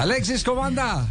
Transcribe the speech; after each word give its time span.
Alexis, 0.00 0.42
¿cómo 0.42 0.64
anda? 0.64 1.06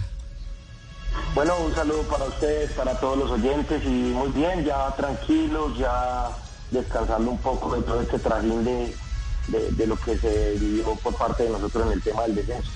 Bueno, 1.35 1.59
un 1.59 1.75
saludo 1.75 2.01
para 2.03 2.25
ustedes, 2.25 2.71
para 2.71 2.99
todos 2.99 3.19
los 3.19 3.29
oyentes 3.29 3.83
y 3.85 3.87
muy 3.87 4.29
bien, 4.29 4.65
ya 4.65 4.95
tranquilos, 4.95 5.77
ya 5.77 6.31
descansando 6.71 7.29
un 7.29 7.37
poco 7.37 7.75
de 7.75 7.83
todo 7.83 8.01
este 8.01 8.17
trajín 8.17 8.65
de, 8.65 8.95
de, 9.47 9.85
lo 9.85 9.95
que 9.95 10.17
se 10.17 10.55
vivió 10.55 10.95
por 11.03 11.15
parte 11.15 11.43
de 11.43 11.51
nosotros 11.51 11.85
en 11.85 11.93
el 11.93 12.01
tema 12.01 12.23
del 12.23 12.33
descenso. 12.33 12.71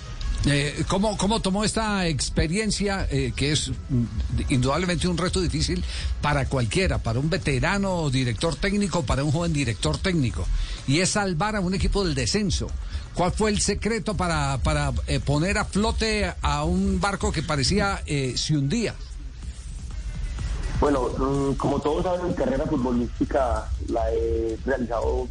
Eh, 0.45 0.83
¿cómo, 0.89 1.17
¿Cómo 1.17 1.39
tomó 1.39 1.63
esta 1.63 2.05
experiencia, 2.07 3.07
eh, 3.09 3.31
que 3.33 3.53
es 3.53 3.69
mm, 3.69 4.03
indudablemente 4.49 5.07
un 5.07 5.17
reto 5.17 5.39
difícil 5.39 5.83
para 6.21 6.47
cualquiera, 6.47 6.97
para 6.97 7.19
un 7.19 7.29
veterano 7.29 8.09
director 8.09 8.55
técnico, 8.55 9.03
para 9.03 9.23
un 9.23 9.31
joven 9.31 9.53
director 9.53 9.97
técnico? 9.97 10.45
Y 10.85 10.99
es 10.99 11.11
salvar 11.11 11.55
a 11.55 11.61
un 11.61 11.73
equipo 11.73 12.03
del 12.03 12.13
descenso. 12.13 12.67
¿Cuál 13.13 13.31
fue 13.31 13.51
el 13.51 13.61
secreto 13.61 14.17
para, 14.17 14.57
para 14.63 14.91
eh, 15.07 15.21
poner 15.21 15.57
a 15.57 15.65
flote 15.65 16.33
a 16.41 16.63
un 16.65 16.99
barco 16.99 17.31
que 17.31 17.41
parecía 17.41 18.01
eh, 18.05 18.33
se 18.35 18.57
hundía? 18.57 18.95
Bueno, 20.81 21.07
mm, 21.07 21.53
como 21.53 21.79
todos 21.79 22.03
saben, 22.03 22.27
mi 22.27 22.33
carrera 22.33 22.65
futbolística 22.65 23.69
la 23.87 24.11
he 24.11 24.57
realizado 24.65 25.29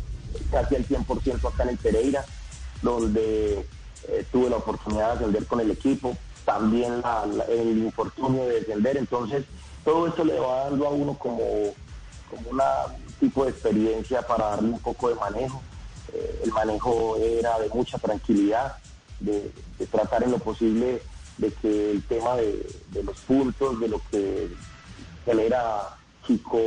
casi 0.50 0.76
al 0.76 0.88
100% 0.88 1.52
acá 1.52 1.64
en 1.64 1.69
el 1.69 1.76
Pereira, 1.76 2.24
donde 2.80 3.66
eh, 4.08 4.25
tuve 4.31 4.50
la 4.50 4.56
oportunidad 4.56 5.08
de 5.08 5.12
ascender 5.14 5.47
con 5.47 5.61
el 5.61 5.70
equipo, 5.70 6.17
también 6.45 7.00
la- 7.03 7.25
el 7.48 7.78
infortunio 7.78 8.44
de 8.44 8.61
descender, 8.61 8.97
entonces 8.97 9.44
todo 9.84 10.06
esto 10.06 10.25
le 10.25 10.39
va 10.39 10.64
dando 10.64 10.86
a 10.86 10.91
uno 10.91 11.14
como, 11.19 11.39
como 12.31 12.50
una 12.50 12.64
un 12.86 13.28
tipo 13.28 13.44
de 13.44 13.50
experiencia 13.50 14.22
para 14.22 14.47
darle 14.50 14.70
un 14.70 14.78
poco 14.81 15.09
de 15.09 15.14
manejo. 15.14 15.62
Eh, 16.12 16.41
el 16.44 16.53
manejo 16.53 17.17
era 17.17 17.59
de 17.61 17.69
mucha 17.69 17.98
tranquilidad, 17.98 18.77
de, 19.20 19.53
tratar 19.91 20.22
en 20.25 20.33
lo 20.33 20.39
posible 20.39 21.03
de 21.39 21.53
que 21.53 21.91
el 21.92 22.03
tema 22.05 22.37
de, 22.37 22.66
de 22.91 23.03
los 23.05 23.16
puntos, 23.19 23.78
de 23.81 23.89
lo 23.89 24.00
que 24.11 24.48
genera 25.25 25.97
Chico 26.27 26.59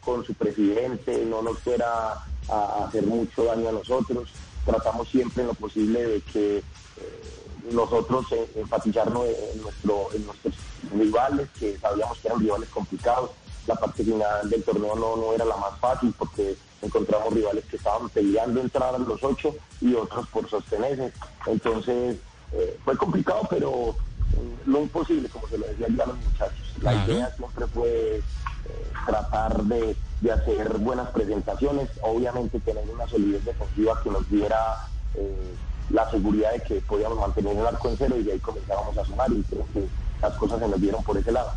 con 0.00 0.24
su 0.24 0.32
presidente, 0.34 1.24
no 1.26 1.42
nos 1.42 1.58
fuera 1.60 2.14
a 2.48 2.84
hacer 2.86 3.04
mucho 3.06 3.44
daño 3.44 3.68
a 3.68 3.72
nosotros. 3.72 4.30
Tratamos 4.64 5.08
siempre 5.08 5.42
en 5.42 5.48
lo 5.48 5.54
posible 5.54 6.02
de 6.02 6.20
que 6.20 6.58
eh, 6.58 6.62
nosotros 7.72 8.26
eh, 8.32 8.50
enfatizarnos 8.56 9.26
en, 9.26 9.62
nuestro, 9.62 10.08
en 10.14 10.26
nuestros 10.26 10.54
rivales, 10.94 11.48
que 11.58 11.78
sabíamos 11.78 12.18
que 12.18 12.28
eran 12.28 12.40
rivales 12.40 12.68
complicados. 12.68 13.30
La 13.66 13.74
parte 13.76 14.04
final 14.04 14.48
del 14.48 14.64
torneo 14.64 14.96
no, 14.96 15.16
no 15.16 15.32
era 15.32 15.44
la 15.44 15.56
más 15.56 15.78
fácil 15.78 16.14
porque 16.18 16.56
encontramos 16.82 17.32
rivales 17.32 17.64
que 17.66 17.76
estaban 17.76 18.08
peleando 18.08 18.60
entrar 18.60 18.94
a 18.94 18.98
los 18.98 19.22
ocho 19.22 19.54
y 19.80 19.94
otros 19.94 20.26
por 20.28 20.48
sostenerse. 20.48 21.12
Entonces 21.46 22.16
eh, 22.52 22.78
fue 22.84 22.96
complicado, 22.96 23.46
pero 23.48 23.94
mm, 23.94 24.70
lo 24.70 24.82
imposible, 24.82 25.28
como 25.28 25.46
se 25.48 25.58
lo 25.58 25.66
decía 25.66 25.86
yo 25.88 26.02
a 26.02 26.06
los 26.06 26.16
muchachos. 26.16 26.74
La 26.80 26.94
idea 27.04 27.34
siempre 27.36 27.66
fue 27.66 28.22
tratar 29.06 29.62
de, 29.64 29.96
de 30.20 30.32
hacer 30.32 30.78
buenas 30.78 31.08
presentaciones, 31.10 31.88
obviamente 32.02 32.60
tener 32.60 32.84
una 32.92 33.06
solidez 33.08 33.44
defensiva 33.44 34.00
que 34.02 34.10
nos 34.10 34.28
diera 34.30 34.56
eh, 35.14 35.54
la 35.90 36.08
seguridad 36.10 36.52
de 36.52 36.62
que 36.62 36.74
podíamos 36.82 37.18
mantener 37.18 37.56
el 37.56 37.66
arco 37.66 37.88
en 37.88 37.96
cero 37.96 38.16
y 38.18 38.22
de 38.22 38.32
ahí 38.32 38.38
comenzábamos 38.38 38.96
a 38.96 39.04
sumar 39.04 39.30
y 39.32 39.42
creo 39.42 39.66
que 39.72 39.86
las 40.22 40.32
cosas 40.34 40.60
se 40.60 40.68
nos 40.68 40.80
dieron 40.80 41.02
por 41.02 41.16
ese 41.16 41.32
lado. 41.32 41.50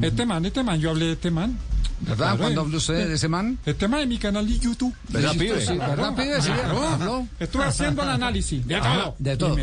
Este 0.00 0.24
man, 0.24 0.44
este 0.44 0.62
man, 0.62 0.78
yo 0.78 0.90
hablé 0.90 1.06
de 1.06 1.12
este 1.12 1.30
man. 1.30 1.58
¿Verdad? 2.02 2.40
Eh. 2.40 2.44
habló 2.56 2.62
usted 2.76 3.08
de 3.08 3.14
ese 3.14 3.28
man. 3.28 3.58
Este 3.66 3.86
man 3.88 4.00
en 4.00 4.08
mi 4.08 4.18
canal 4.18 4.46
de 4.46 4.58
YouTube. 4.58 4.94
¿Verdad, 5.08 5.32
Sí, 5.32 5.38
pibe? 5.38 5.60
sí, 5.60 5.76
¿Verdad, 5.76 6.14
pibe? 6.14 6.40
Sí, 6.40 6.50
habló. 6.50 7.26
Estuve 7.38 7.64
haciendo 7.64 8.02
el 8.02 8.08
análisis 8.10 8.66
de 8.66 8.80
todo. 8.80 9.14
de 9.18 9.36
todo. 9.36 9.58
Y. 9.58 9.62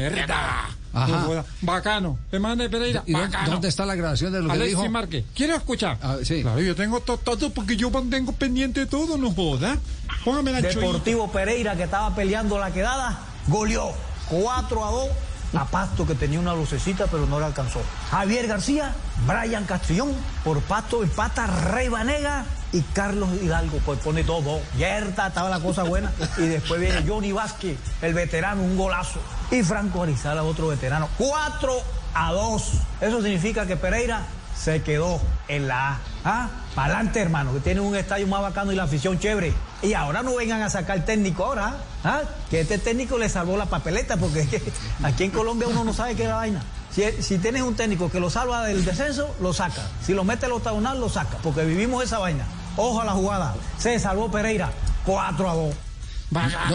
Ajá. 1.03 1.08
No. 1.28 1.46
Bacano. 1.62 2.18
De 2.31 2.69
Pereira. 2.69 3.03
¿Y 3.06 3.12
dónde, 3.13 3.28
bacano. 3.28 3.52
dónde 3.52 3.68
está 3.68 3.85
la 3.85 3.96
grabación 3.96 4.31
de 4.34 4.41
lo 4.41 4.47
que 4.47 4.53
Alexis 4.53 4.78
dijo? 4.80 4.91
Márquez. 4.91 5.25
¿Quieres 5.35 5.58
escuchar? 5.58 5.97
Ah, 6.02 6.18
sí. 6.24 6.41
Claro, 6.41 6.59
yo 6.62 6.75
tengo 6.75 7.00
to- 7.02 7.18
todo 7.18 7.50
porque 7.52 7.75
yo 7.78 7.90
mantengo 7.90 8.31
pendiente 8.31 8.81
de 8.81 8.85
todo, 8.85 9.18
no 9.18 9.31
joda. 9.31 9.78
Póngame 10.25 10.52
la. 10.52 10.62
Deportivo 10.62 11.31
Pereira, 11.31 11.75
que 11.75 11.84
estaba 11.84 12.13
peleando 12.16 12.58
la 12.59 12.72
quedada, 12.72 13.19
goleó 13.47 13.91
4 14.30 14.85
a 14.85 14.91
2 14.91 15.08
a 15.53 15.66
Pasto, 15.66 16.06
que 16.06 16.13
tenía 16.16 16.40
una 16.40 16.53
lucecita, 16.53 17.08
pero 17.08 17.25
no 17.25 17.40
le 17.40 17.46
alcanzó. 17.46 17.79
Javier 18.12 18.47
García, 18.47 18.94
Brian 19.25 19.64
Castrillón, 19.66 20.12
por 20.44 20.59
Pasto 20.62 21.03
empata 21.03 21.47
Rey 21.47 21.88
Vanega 21.88 22.44
y 22.72 22.81
Carlos 22.81 23.29
Hidalgo, 23.41 23.79
pues 23.85 24.00
pone 24.00 24.23
todo. 24.23 24.59
Yerta, 24.78 25.28
estaba 25.28 25.50
la 25.50 25.59
cosa 25.59 25.83
buena. 25.83 26.11
Y 26.38 26.41
después 26.41 26.79
viene 26.79 27.03
Johnny 27.07 27.31
Vázquez, 27.31 27.78
el 28.01 28.13
veterano, 28.13 28.61
un 28.61 28.78
golazo. 28.78 29.19
Y 29.51 29.63
Franco 29.63 30.03
Arizala, 30.03 30.44
otro 30.44 30.67
veterano. 30.67 31.07
4 31.17 31.73
a 32.13 32.31
2. 32.33 32.72
Eso 33.01 33.22
significa 33.22 33.66
que 33.66 33.78
Pereira 33.78 34.25
se 34.57 34.81
quedó 34.81 35.19
en 35.47 35.67
la 35.67 35.91
A. 35.91 36.00
¿Ah? 36.25 36.50
Para 36.75 36.95
adelante, 36.95 37.19
hermano, 37.22 37.53
que 37.53 37.59
tiene 37.59 37.79
un 37.79 37.95
estadio 37.95 38.28
más 38.28 38.41
bacano 38.41 38.72
y 38.72 38.75
la 38.75 38.84
afición 38.84 39.17
chévere. 39.17 39.53
Y 39.81 39.94
ahora 39.94 40.23
no 40.23 40.35
vengan 40.35 40.61
a 40.61 40.69
sacar 40.69 41.05
técnico 41.05 41.45
ahora, 41.45 41.78
¿ah? 42.03 42.22
que 42.49 42.61
este 42.61 42.78
técnico 42.78 43.17
le 43.17 43.29
salvó 43.29 43.55
la 43.57 43.66
papeleta, 43.66 44.17
porque 44.17 44.61
aquí 45.03 45.23
en 45.23 45.31
Colombia 45.31 45.67
uno 45.67 45.84
no 45.84 45.94
sabe 45.94 46.16
qué 46.16 46.23
es 46.23 46.29
la 46.29 46.35
vaina. 46.35 46.61
Si, 46.91 47.03
si 47.22 47.38
tienes 47.38 47.61
un 47.61 47.75
técnico 47.75 48.09
que 48.09 48.19
lo 48.19 48.29
salva 48.29 48.66
del 48.66 48.84
descenso, 48.84 49.34
lo 49.39 49.53
saca. 49.53 49.84
Si 50.03 50.13
lo 50.13 50.23
mete 50.23 50.47
al 50.47 50.51
octagonal, 50.53 50.99
lo 50.99 51.09
saca, 51.09 51.38
porque 51.44 51.63
vivimos 51.63 52.03
esa 52.03 52.19
vaina. 52.19 52.45
Ojo 52.78 53.02
a 53.02 53.06
la 53.06 53.12
jugada. 53.12 53.56
Se 53.78 54.00
salvó 54.00 54.30
Pereira, 54.32 54.72
4 55.06 55.50
a 55.50 55.54
2. 55.56 55.76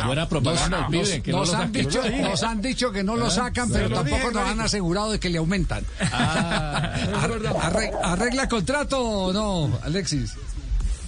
Buena 0.07 0.27
propaganda 0.29 0.89
Nos, 1.27 1.53
han 1.53 1.71
dicho, 1.73 2.01
nos 2.23 2.43
han 2.43 2.63
dicho 2.63 2.91
que 2.91 3.05
no 3.05 3.17
lo 3.17 3.31
sacan, 3.31 3.71
pero 3.71 3.89
lo 3.91 3.97
tampoco 3.97 4.31
nos 4.31 4.49
han 4.49 4.61
asegurado 4.61 5.13
de 5.13 5.21
que 5.21 5.29
le 5.29 5.39
aumentan. 5.39 5.85
Ah, 6.11 6.95
Arre- 7.23 7.47
arre- 7.61 7.93
¿Arregla 8.03 8.49
contrato 8.49 8.99
o 8.99 9.33
no, 9.33 9.79
Alexis? 9.83 10.35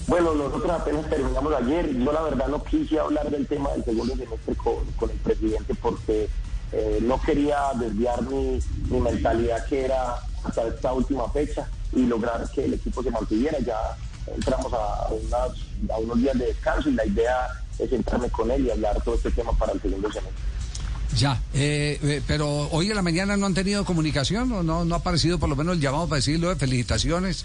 Bueno, 0.07 0.35
nosotros 0.35 0.71
apenas 0.71 1.09
terminamos 1.09 1.55
ayer. 1.55 1.91
Yo 1.97 2.13
la 2.13 2.21
verdad 2.21 2.49
no 2.49 2.63
quise 2.63 3.01
hablar 3.01 3.31
del 3.31 3.47
tema 3.47 3.71
del 3.73 3.85
segundo 3.85 4.15
semestre 4.15 4.55
con, 4.57 4.75
con 4.99 5.11
el 5.11 5.17
presidente 5.17 5.75
porque 5.77 6.29
eh, 6.73 6.99
no 7.01 7.19
quería 7.23 7.57
desviar 7.81 8.21
mi, 8.25 8.59
mi 8.91 9.01
mentalidad 9.01 9.65
que 9.67 9.87
era 9.87 10.17
hasta 10.45 10.67
esta 10.67 10.93
última 10.93 11.27
fecha 11.31 11.67
y 11.95 12.03
lograr 12.05 12.47
que 12.55 12.67
el 12.67 12.75
equipo 12.75 13.03
se 13.03 13.11
mantuviera. 13.11 13.59
Ya 13.61 13.79
entramos 14.35 14.73
a, 14.73 15.09
unas- 15.13 15.59
a 15.93 15.99
unos 15.99 16.19
días 16.19 16.39
de 16.39 16.47
descanso 16.47 16.89
y 16.89 16.93
la 16.95 17.07
idea 17.07 17.37
es 17.79 17.91
sentarme 17.91 18.29
con 18.31 18.51
él 18.51 18.67
y 18.67 18.71
hablar 18.71 19.01
todo 19.03 19.15
este 19.17 19.31
tema 19.33 19.53
para 19.59 19.73
el 19.73 19.81
segundo 19.83 20.09
semestre. 20.11 20.43
Ya, 21.17 21.41
eh, 21.53 21.99
eh, 22.03 22.23
pero 22.27 22.69
hoy 22.73 22.91
en 22.91 22.97
la 22.97 23.03
mañana 23.03 23.37
no 23.37 23.47
han 23.47 23.55
tenido 23.55 23.85
comunicación 23.85 24.51
o 24.53 24.63
no, 24.65 24.85
no 24.85 24.95
ha 24.97 24.99
aparecido 24.99 25.39
por 25.39 25.49
lo 25.49 25.55
menos 25.55 25.75
el 25.77 25.81
llamado 25.81 26.09
para 26.09 26.17
decirlo 26.17 26.49
de 26.49 26.57
felicitaciones. 26.57 27.45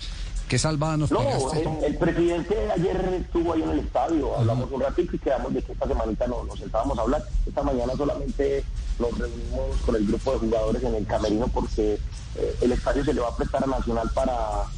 Qué 0.50 0.58
salvada 0.60 0.98
nos 0.98 1.12
No, 1.12 1.22
el, 1.54 1.84
el 1.86 1.96
presidente 1.98 2.58
ayer 2.76 3.22
estuvo 3.22 3.54
ahí 3.54 3.62
en 3.62 3.70
el 3.70 3.80
estadio, 3.80 4.36
hablamos 4.36 4.70
un 4.72 4.82
ratito 4.82 5.16
y 5.16 5.20
quedamos 5.20 5.54
de 5.54 5.62
que 5.62 5.72
esta 5.74 5.88
semanita 5.88 6.26
no, 6.28 6.44
nos 6.44 6.60
sentábamos 6.60 6.98
a 6.98 7.02
hablar. 7.04 7.24
Esta 7.46 7.62
mañana 7.64 7.94
solamente 7.96 8.64
nos 8.98 9.18
reunimos 9.18 9.78
con 9.86 9.96
el 9.96 10.06
grupo 10.08 10.34
de 10.34 10.40
jugadores 10.40 10.84
en 10.84 10.96
el 10.96 11.06
camerino 11.06 11.48
porque 11.48 12.00
eh, 12.36 12.56
el 12.62 12.72
estadio 12.72 13.06
se 13.06 13.14
le 13.14 13.22
va 13.22 13.30
a 13.30 13.36
prestar 13.36 13.64
a 13.64 13.68
Nacional 13.68 14.10
para, 14.14 14.36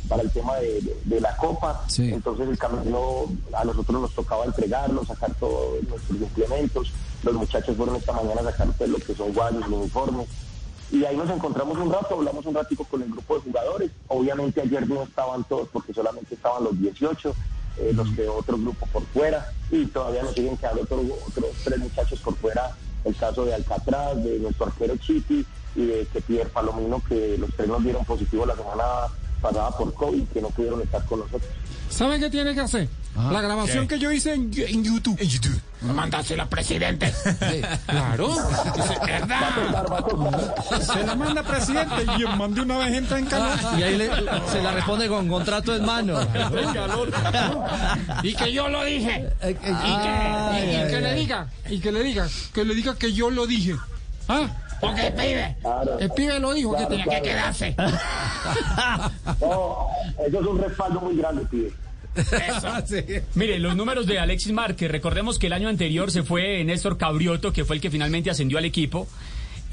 para 0.10 0.22
el 0.22 0.30
tema 0.32 0.58
de, 0.58 0.82
de- 0.82 0.98
de 1.06 1.22
la 1.22 1.36
Copa. 1.38 1.82
Sí. 1.88 2.12
Entonces 2.14 2.50
el 2.50 2.58
camerino 2.58 3.26
a 3.54 3.64
nosotros 3.64 4.02
nos 4.02 4.14
tocaba 4.14 4.44
entregarlo, 4.46 5.06
sacar 5.06 5.34
todos 5.40 5.82
nuestros 5.88 6.20
implementos. 6.20 6.92
Los 7.24 7.34
muchachos 7.36 7.78
fueron 7.78 7.96
esta 7.96 8.12
mañana 8.14 8.42
a 8.42 8.52
sacar 8.52 8.68
pues, 8.78 8.90
lo 8.90 8.98
que 8.98 9.16
son 9.16 9.34
guayos, 9.34 9.62
los 9.70 9.80
uniformes. 9.80 10.28
Y 10.92 11.06
ahí 11.06 11.16
nos 11.16 11.30
encontramos 11.30 11.78
un 11.78 11.92
rato, 11.92 12.16
hablamos 12.16 12.46
un 12.46 12.54
ratico 12.54 12.84
con 12.84 13.02
el 13.02 13.10
grupo 13.10 13.36
de 13.36 13.42
jugadores. 13.42 13.92
Obviamente 14.08 14.62
ayer 14.62 14.88
no 14.90 15.04
estaban 15.04 15.44
todos 15.46 15.70
porque 15.72 15.94
solamente 15.94 16.36
estaban 16.36 16.66
los 16.66 16.78
18, 16.80 17.34
eh, 17.78 17.92
los 17.96 18.10
que 18.12 18.28
otro 18.28 18.58
grupo 18.58 18.86
por 18.88 19.04
fuera. 19.06 19.54
Y 19.72 19.86
todavía 19.86 20.24
nos 20.24 20.34
siguen 20.34 20.58
quedando 20.58 20.82
otros 20.82 21.02
otros 21.28 21.52
tres 21.64 21.80
muchachos 21.80 22.20
por 22.20 22.36
fuera. 22.36 22.76
El 23.06 23.16
caso 23.16 23.46
de 23.46 23.54
Alcatraz, 23.54 24.22
de 24.22 24.40
nuestro 24.40 24.66
arquero 24.66 24.98
Chiti 24.98 25.46
y 25.76 25.86
de 25.86 26.06
que 26.12 26.22
Pierre 26.22 26.50
Palomino, 26.50 27.02
que 27.08 27.38
los 27.38 27.50
tres 27.56 27.70
nos 27.70 27.82
dieron 27.84 28.04
positivo 28.04 28.46
la 28.46 28.56
semana 28.56 28.84
pasada 29.42 29.72
por 29.72 29.94
COVID, 29.94 30.28
que 30.28 30.42
no 30.42 30.50
pudieron 30.50 30.82
estar 30.82 31.04
con 31.06 31.20
nosotros. 31.20 31.50
¿Sabe 31.90 32.20
qué 32.20 32.30
tiene 32.30 32.54
que 32.54 32.60
hacer? 32.60 32.90
La 33.32 33.42
grabación 33.42 33.88
que 33.88 34.00
yo 34.00 34.12
hice 34.12 34.34
en, 34.34 34.52
en 34.56 34.84
YouTube. 34.84 35.18
En 35.22 35.28
YouTube. 35.28 35.62
Mándasela, 35.82 36.48
presidente. 36.48 37.14
Claro. 37.86 38.30
Dice, 38.76 38.96
¿verdad? 39.06 39.50
Se 40.82 41.04
la 41.06 41.16
manda 41.16 41.44
presidente 41.44 42.06
y 42.16 42.22
yo 42.22 42.30
mandé 42.30 42.62
una 42.62 42.78
vez 42.78 42.94
entra 42.94 43.20
en 43.20 43.26
calor. 43.26 43.58
Y 43.78 43.84
ahí 43.84 43.98
le- 43.98 44.10
se 44.52 44.62
la 44.62 44.72
responde 44.72 45.08
con 45.10 45.28
contrato 45.28 45.76
en 45.76 45.86
mano. 45.86 46.20
Y 48.24 48.34
que 48.36 48.54
yo 48.54 48.70
lo 48.70 48.84
dije. 48.86 49.28
Y 49.44 49.54
que, 49.56 49.68
Ay, 49.68 50.64
y- 50.70 50.72
y 50.72 50.76
ay, 50.78 50.88
que 50.92 51.02
le 51.02 51.14
diga, 51.16 51.48
y 51.70 51.80
que 51.80 51.92
le 51.92 52.04
diga, 52.04 52.28
que 52.54 52.64
le 52.66 52.76
diga 52.76 52.96
que 52.96 53.12
yo 53.14 53.30
lo 53.30 53.46
dije. 53.46 53.76
¿Ah? 54.30 54.48
Porque 54.80 55.08
el 55.08 55.14
pibe. 55.14 55.58
El 56.00 56.12
pibe 56.12 56.40
lo 56.40 56.54
dijo 56.54 56.76
que 56.76 56.86
tenía 56.86 57.06
que 57.06 57.22
quedarse. 57.22 57.76
No, 59.42 59.88
eso 60.28 60.40
es 60.42 60.48
un 60.48 60.60
respaldo 60.62 61.02
muy 61.02 61.18
grande, 61.18 61.46
pibe. 61.46 61.72
Mire, 63.36 63.60
los 63.60 63.76
números 63.76 64.06
de 64.06 64.20
Alexis 64.20 64.52
Márquez, 64.52 64.92
recordemos 64.92 65.40
que 65.40 65.48
el 65.48 65.54
año 65.54 65.70
anterior 65.70 66.12
se 66.12 66.24
fue 66.24 66.64
Néstor 66.64 66.98
Cabrioto, 66.98 67.54
que 67.54 67.66
fue 67.66 67.76
el 67.78 67.82
que 67.82 67.90
finalmente 67.92 68.30
ascendió 68.30 68.58
al 68.58 68.66
equipo. 68.66 69.08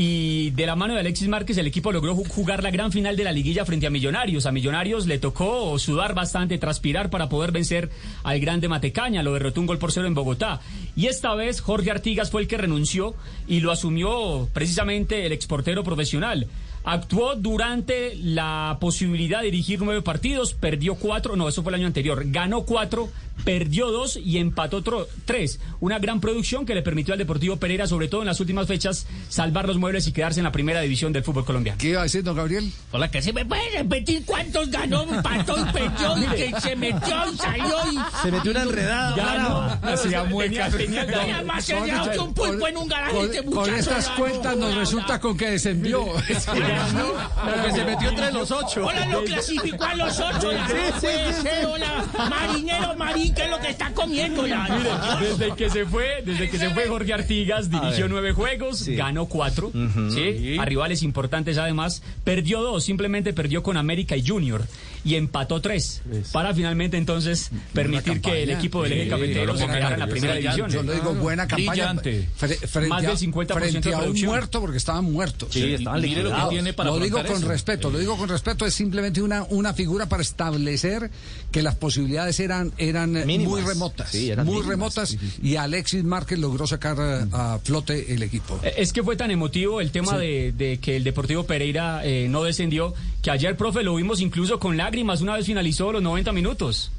Y 0.01 0.51
de 0.51 0.65
la 0.65 0.77
mano 0.77 0.95
de 0.95 1.01
Alexis 1.01 1.27
Márquez, 1.27 1.59
el 1.59 1.67
equipo 1.67 1.91
logró 1.91 2.15
ju- 2.15 2.29
jugar 2.29 2.63
la 2.63 2.71
gran 2.71 2.93
final 2.93 3.17
de 3.17 3.25
la 3.25 3.33
liguilla 3.33 3.65
frente 3.65 3.89
a 3.89 3.91
Millonarios. 3.91 4.47
A 4.47 4.53
Millonarios 4.53 5.09
le 5.09 5.19
tocó 5.19 5.77
sudar 5.81 6.15
bastante, 6.15 6.57
transpirar 6.57 7.11
para 7.11 7.29
poder 7.29 7.51
vencer 7.51 7.91
al 8.23 8.39
grande 8.39 8.69
Matecaña. 8.69 9.25
Lo 9.25 9.33
derrotó 9.33 9.61
un 9.61 9.67
gol 9.67 9.79
por 9.79 9.91
cero 9.91 10.07
en 10.07 10.15
Bogotá. 10.15 10.61
Y 10.95 11.07
esta 11.09 11.35
vez 11.35 11.61
Jorge 11.61 11.91
Artigas 11.91 12.31
fue 12.31 12.43
el 12.43 12.47
que 12.47 12.57
renunció 12.59 13.17
y 13.49 13.59
lo 13.59 13.73
asumió 13.73 14.49
precisamente 14.53 15.27
el 15.27 15.33
exportero 15.33 15.83
profesional. 15.83 16.47
Actuó 16.91 17.35
durante 17.35 18.15
la 18.15 18.79
posibilidad 18.81 19.41
de 19.41 19.51
dirigir 19.51 19.79
nueve 19.83 20.01
partidos, 20.01 20.55
perdió 20.55 20.95
cuatro, 20.95 21.37
no, 21.37 21.47
eso 21.47 21.63
fue 21.63 21.69
el 21.73 21.75
año 21.75 21.87
anterior, 21.87 22.23
ganó 22.31 22.63
cuatro, 22.63 23.11
perdió 23.45 23.91
dos 23.91 24.17
y 24.17 24.39
empató 24.39 24.79
otro 24.79 25.09
tres. 25.25 25.61
Una 25.81 25.99
gran 25.99 26.21
producción 26.21 26.67
que 26.67 26.75
le 26.75 26.83
permitió 26.83 27.15
al 27.15 27.19
Deportivo 27.19 27.57
Pereira, 27.57 27.87
sobre 27.87 28.09
todo 28.09 28.23
en 28.23 28.27
las 28.27 28.41
últimas 28.41 28.67
fechas, 28.67 29.07
salvar 29.29 29.67
los 29.67 29.79
muebles 29.79 30.07
y 30.07 30.13
quedarse 30.13 30.41
en 30.41 30.45
la 30.45 30.53
primera 30.53 30.81
división 30.81 31.13
del 31.13 31.25
fútbol 31.25 31.45
colombiano. 31.45 31.79
¿Qué 31.79 31.91
iba 31.91 32.01
a 32.01 32.05
decir, 32.05 32.23
don 32.23 32.37
Gabriel? 32.37 32.73
Hola, 32.93 33.11
que 33.11 33.23
se 33.23 33.33
me 33.33 33.45
puede 33.45 33.71
repetir 33.79 34.25
cuántos 34.25 34.71
ganó, 34.71 35.03
empató 35.03 35.57
y 35.59 35.73
perdió 35.73 36.19
y 36.19 36.27
que 36.37 36.61
se 36.61 36.77
metió 36.77 37.33
y 37.33 37.37
salió 37.37 37.77
y. 37.93 37.99
Se 38.23 38.31
metió 38.33 38.51
una 38.51 38.63
enredada. 38.63 39.17
Ganó, 39.17 39.49
brava. 39.49 39.93
Hacía 39.93 40.25
muecas. 40.25 40.77
tenía- 40.77 41.43
más 41.45 41.69
enredado 41.69 42.11
que 42.11 42.19
un 42.19 42.35
pulpo 42.35 42.69
en 42.69 42.77
un 42.77 42.89
garaje. 42.89 43.15
Con, 43.15 43.25
este 43.31 43.45
con 43.45 43.75
estas 43.75 44.07
ganó, 44.09 44.17
cuentas 44.19 44.57
nos 44.57 44.75
resulta 44.75 45.21
con 45.21 45.37
que 45.37 45.51
descendió. 45.51 46.05
Pero 46.29 47.65
que 47.65 47.73
se 47.73 47.85
metió 47.85 48.09
entre 48.09 48.33
los 48.33 48.51
ocho. 48.51 48.87
Hola, 48.87 49.07
lo 49.07 49.25
clasificó 49.25 49.85
a 49.85 49.95
los 49.95 50.19
ocho. 50.19 50.53
no 50.53 51.73
hola, 51.73 52.05
marinero 52.29 52.95
¿qué 53.33 53.45
es 53.45 53.51
lo 53.51 53.59
que 53.59 53.71
está 53.71 53.93
comiendo? 53.93 54.47
La, 54.47 55.19
Desde 55.21 55.55
que 55.55 55.71
se 55.71 55.85
fue, 55.87 56.23
desde 56.25 56.49
que 56.49 56.59
se 56.59 56.71
fue 56.71 56.87
Jorge 56.87 57.13
Artigas, 57.13 57.71
dirigió 57.71 58.09
nueve 58.09 58.33
juegos, 58.33 58.87
ganó 58.89 59.27
cuatro, 59.27 59.71
¿sí? 60.11 60.57
a 60.59 60.65
rivales 60.65 61.03
importantes 61.03 61.59
además, 61.59 62.03
perdió 62.25 62.63
dos, 62.63 62.85
simplemente 62.85 63.33
perdió 63.33 63.63
con 63.63 63.77
América 63.77 64.17
y 64.17 64.27
Junior 64.27 64.65
y 65.09 65.15
empató 65.15 65.61
tres 65.61 66.03
para 66.33 66.55
finalmente 66.55 66.97
entonces 66.97 67.51
permitir 67.73 68.21
que 68.21 68.43
el 68.43 68.51
equipo 68.51 68.83
del 68.83 68.93
eje 68.93 69.05
Sí, 69.05 69.09
cafetero 69.11 69.57
se 69.57 69.65
buena 69.65 69.75
quedara 69.75 69.95
en 69.95 70.01
la 70.01 70.07
campaña, 70.07 70.11
primera 70.11 70.35
división. 70.35 70.71
Yo 70.71 70.83
lo 70.83 70.93
digo, 70.93 71.15
buena 71.15 71.47
campaña. 71.47 71.71
Brillante. 71.71 72.29
Fre- 72.39 72.59
frente 72.69 72.89
Más 72.89 73.03
del 73.03 73.17
50% 73.17 73.47
frente 73.55 73.89
de 73.89 73.95
a 73.95 73.99
un 74.01 74.21
muerto 74.23 74.61
porque 74.61 74.77
estaban 74.77 75.05
muertos. 75.11 75.49
Sí, 75.53 75.75
estaban 75.75 76.01
Mire 76.03 76.17
lo 76.17 76.23
que 76.23 76.29
liquidados. 76.29 76.51
tiene 76.51 76.73
para 76.75 76.91
lo 76.91 76.99
digo 77.01 77.17
con 77.25 77.37
eso. 77.39 77.49
respeto, 77.49 77.91
lo 77.91 77.99
digo 77.99 78.17
con 78.19 78.29
respeto, 78.29 78.67
es 78.67 78.75
simplemente 78.75 79.23
una, 79.23 79.45
una 79.45 79.73
figura 79.73 80.07
para 80.09 80.23
establecer 80.23 81.11
que 81.51 81.63
las 81.63 81.75
posibilidades 81.77 82.39
eran, 82.41 82.73
eran 82.77 83.17
eh, 83.17 83.25
Mínimas. 83.25 83.51
muy 83.53 83.63
remotas. 83.63 84.11
Sí, 84.11 84.31
eran 84.31 84.45
muy 84.45 84.57
mínimas. 84.57 84.71
remotas 84.71 85.17
y 85.43 85.57
Alexis 85.57 86.05
Márquez 86.05 86.39
logró 86.39 86.67
sacar 86.67 86.97
eh, 87.01 87.27
a 87.33 87.59
flote 87.63 88.13
el 88.13 88.23
equipo. 88.23 88.61
Eh, 88.63 88.75
Es 88.77 88.93
que 88.93 89.03
fue 89.03 89.17
tan 89.17 89.31
emotivo 89.31 89.81
el 89.81 89.91
tema 89.91 90.19
de, 90.19 90.53
de 90.53 90.79
que 90.79 90.97
el 90.97 91.05
Deportivo 91.05 91.45
Pereira 91.45 92.05
eh, 92.05 92.27
no 92.29 92.43
descendió, 92.43 92.93
que 93.23 93.31
ayer, 93.31 93.57
profe, 93.57 93.83
lo 93.83 93.95
vimos 93.95 94.21
incluso 94.21 94.59
con 94.59 94.77
lágrimas 94.77 94.98
una 95.03 95.35
vez 95.35 95.47
finalizó 95.47 95.93
los 95.93 96.03
90 96.03 96.33
minutos. 96.33 96.93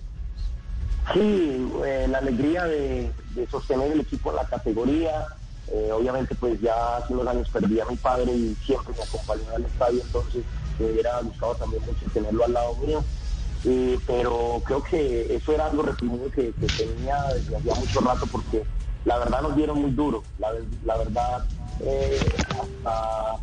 Sí, 1.14 1.68
eh, 1.86 2.08
la 2.10 2.20
alegría 2.20 2.66
de, 2.66 3.12
de 3.36 3.48
sostener 3.48 3.92
el 3.92 4.02
equipo 4.02 4.30
en 4.30 4.36
la 4.36 4.46
categoría. 4.46 5.26
Eh, 5.72 5.92
obviamente, 5.92 6.36
pues 6.36 6.60
ya 6.62 6.98
hace 6.98 7.14
unos 7.14 7.28
años 7.28 7.50
perdí 7.50 7.80
a 7.80 7.86
mi 7.86 7.96
padre 7.96 8.32
y 8.32 8.56
siempre 8.66 8.94
me 8.96 9.04
acompañó 9.04 9.56
al 9.56 9.66
estadio, 9.66 10.02
entonces 10.02 10.44
me 10.80 10.86
hubiera 10.88 11.20
gustado 11.22 11.56
también 11.56 11.84
mucho 11.86 12.06
tenerlo 12.14 12.46
al 12.46 12.54
lado 12.54 12.76
mío. 12.78 13.04
Eh, 13.66 14.00
pero 14.08 14.62
creo 14.66 14.82
que 14.84 15.36
eso 15.36 15.52
era 15.52 15.66
algo 15.66 15.84
reprimido 15.84 16.32
que, 16.32 16.54
que 16.54 16.68
tenía 16.68 17.22
desde 17.34 17.58
hacía 17.58 17.76
mucho 17.76 18.00
rato 18.00 18.26
porque 18.32 18.64
la 19.06 19.18
verdad 19.18 19.42
nos 19.42 19.56
dieron 19.56 19.82
muy 19.82 19.92
duro. 19.92 20.24
La, 20.40 20.50
la 20.86 20.98
verdad, 20.98 21.46
eh, 21.82 22.20
hasta 22.50 23.36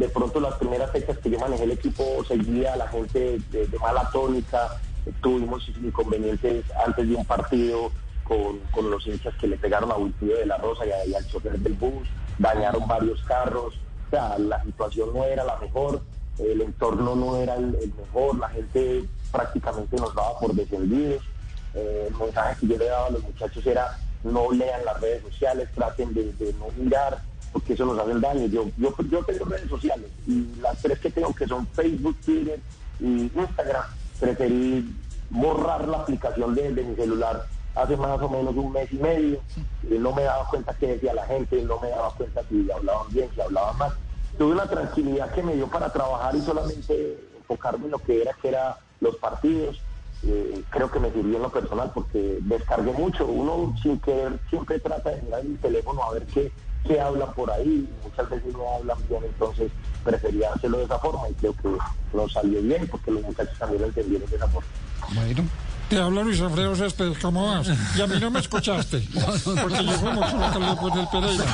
de 0.00 0.08
pronto 0.08 0.40
las 0.40 0.54
primeras 0.54 0.90
fechas 0.90 1.18
que 1.18 1.28
yo 1.28 1.38
manejé 1.38 1.64
el 1.64 1.72
equipo 1.72 2.24
seguía 2.26 2.74
la 2.74 2.88
gente 2.88 3.38
de, 3.50 3.66
de 3.66 3.78
mala 3.78 4.08
tónica, 4.10 4.80
tuvimos 5.20 5.68
inconvenientes 5.68 6.64
antes 6.86 7.06
de 7.06 7.14
un 7.16 7.24
partido 7.26 7.92
con, 8.24 8.60
con 8.70 8.90
los 8.90 9.06
hinchas 9.06 9.34
que 9.38 9.46
le 9.46 9.58
pegaron 9.58 9.92
a 9.92 9.96
Bultillo 9.96 10.38
de 10.38 10.46
la 10.46 10.56
Rosa 10.56 10.84
y, 11.06 11.12
al 11.12 11.26
chofer 11.26 11.58
del 11.58 11.74
bus, 11.74 12.08
dañaron 12.38 12.88
varios 12.88 13.22
carros, 13.24 13.74
o 14.06 14.10
sea, 14.10 14.38
la 14.38 14.62
situación 14.64 15.12
no 15.12 15.22
era 15.24 15.44
la 15.44 15.58
mejor, 15.58 16.00
el 16.38 16.62
entorno 16.62 17.14
no 17.14 17.36
era 17.36 17.56
el, 17.56 17.92
mejor, 17.94 18.38
la 18.38 18.48
gente 18.48 19.04
prácticamente 19.30 19.96
nos 19.98 20.14
daba 20.14 20.38
por 20.40 20.54
descendidos, 20.54 21.22
Eh, 21.72 22.08
el 22.10 22.16
mensaje 22.16 22.56
que 22.58 22.66
yo 22.66 22.76
le 22.78 22.86
daba 22.86 23.06
a 23.06 23.10
los 23.10 23.22
muchachos 23.22 23.64
era 23.64 23.96
no 24.24 24.50
lean 24.50 24.84
las 24.84 25.00
redes 25.00 25.22
sociales, 25.22 25.68
traten 25.72 26.12
de 26.12 26.52
no 26.58 26.66
mirar, 26.76 27.22
porque 27.52 27.74
eso 27.74 27.84
nos 27.84 27.98
hace 27.98 28.18
daño. 28.18 28.46
Yo, 28.46 28.66
yo, 28.76 28.94
yo 29.10 29.24
tengo 29.24 29.44
redes 29.46 29.68
sociales 29.68 30.10
y 30.26 30.46
las 30.60 30.80
tres 30.80 30.98
que 30.98 31.10
tengo 31.10 31.34
que 31.34 31.46
son 31.46 31.66
Facebook, 31.68 32.16
Twitter 32.24 32.60
y 33.00 33.30
Instagram, 33.34 33.84
preferí 34.18 34.94
borrar 35.30 35.86
la 35.88 35.98
aplicación 35.98 36.54
de, 36.54 36.72
de 36.72 36.82
mi 36.82 36.94
celular 36.96 37.46
hace 37.74 37.96
más 37.96 38.20
o 38.20 38.28
menos 38.28 38.54
un 38.56 38.72
mes 38.72 38.92
y 38.92 38.96
medio. 38.96 39.40
Y 39.88 39.94
no 39.98 40.12
me 40.12 40.22
daba 40.22 40.46
cuenta 40.48 40.74
qué 40.78 40.88
decía 40.88 41.14
la 41.14 41.26
gente, 41.26 41.62
no 41.62 41.78
me 41.80 41.88
daba 41.88 42.10
cuenta 42.14 42.42
si 42.48 42.70
hablaban 42.70 43.06
bien, 43.10 43.28
si 43.34 43.40
hablaban 43.40 43.78
mal. 43.78 43.92
Tuve 44.38 44.52
una 44.52 44.66
tranquilidad 44.68 45.32
que 45.32 45.42
me 45.42 45.54
dio 45.54 45.66
para 45.68 45.92
trabajar 45.92 46.34
y 46.34 46.40
solamente 46.40 47.18
enfocarme 47.36 47.86
en 47.86 47.90
lo 47.90 47.98
que 47.98 48.22
era, 48.22 48.32
que 48.40 48.48
era 48.48 48.78
los 49.00 49.16
partidos. 49.16 49.80
Eh, 50.22 50.62
creo 50.68 50.90
que 50.90 51.00
me 51.00 51.10
sirvió 51.12 51.36
en 51.36 51.42
lo 51.42 51.50
personal 51.50 51.90
porque 51.94 52.38
descargué 52.42 52.92
mucho. 52.92 53.26
Uno 53.26 53.74
sin 53.82 53.98
querer 54.00 54.38
siempre 54.48 54.78
trata 54.78 55.10
de 55.10 55.22
mirar 55.22 55.40
el 55.40 55.58
teléfono 55.58 56.02
a 56.02 56.12
ver 56.12 56.26
qué, 56.26 56.52
qué 56.86 57.00
hablan 57.00 57.32
por 57.34 57.50
ahí. 57.50 57.88
Muchas 58.02 58.30
veces 58.30 58.52
no 58.52 58.76
hablan 58.76 58.98
bien, 59.08 59.24
entonces 59.24 59.70
prefería 60.04 60.52
hacerlo 60.52 60.78
de 60.78 60.84
esa 60.84 60.98
forma 60.98 61.28
y 61.28 61.34
creo 61.34 61.54
que 61.54 61.68
nos 62.16 62.32
salió 62.32 62.62
bien 62.62 62.86
porque 62.88 63.10
los 63.10 63.22
muchachos 63.22 63.58
también 63.58 63.82
lo 63.82 63.88
entendieron 63.88 64.28
de 64.28 64.36
esa 64.36 64.48
forma. 64.48 64.68
Bueno. 65.14 65.44
Te 65.90 65.98
habla 65.98 66.22
Luis 66.22 66.40
Alfredo 66.40 66.76
Céspedes, 66.76 67.18
¿cómo 67.18 67.48
vas? 67.48 67.66
Y 67.96 68.00
a 68.00 68.06
mí 68.06 68.14
no 68.20 68.30
me 68.30 68.38
escuchaste, 68.38 68.98
porque 69.60 69.84
yo 69.84 70.00
como 70.00 70.20
después 70.70 70.94
del 70.94 71.08
Pereira. 71.08 71.44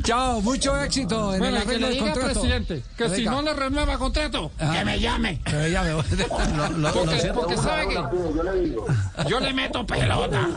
Chao, 0.02 0.40
mucho 0.40 0.76
éxito 0.82 1.32
en 1.34 1.38
Bueno, 1.40 1.56
el 1.58 1.62
que 1.64 1.68
arreglo 1.68 1.86
le 1.88 1.94
del 1.94 1.94
diga 1.94 2.06
al 2.06 2.12
contrato. 2.12 2.40
presidente 2.40 2.82
que 2.96 3.08
si 3.08 3.14
Venga. 3.16 3.30
no 3.32 3.42
le 3.42 3.54
renueva 3.54 3.98
contrato, 3.98 4.50
que 4.58 4.84
me 4.84 5.00
llame. 5.00 5.40
Que 5.44 5.56
me 5.56 5.70
llame. 5.70 5.90
Porque, 6.92 7.32
porque 7.34 7.56
sabe 7.56 7.88
que 7.88 7.94
Yo 7.94 8.42
le 8.42 8.60
digo. 8.60 8.86
yo 9.28 9.40
le 9.40 9.52
meto 9.52 9.86
pelota. 9.86 10.48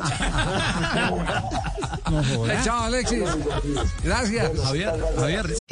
Chao, 2.63 2.83
Alexis. 2.83 3.23
Gracias. 4.03 4.51
Javier, 4.63 4.93
Javier. 5.17 5.55